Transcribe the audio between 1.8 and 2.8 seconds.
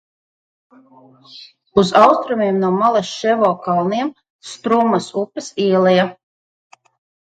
Uz austrumiem no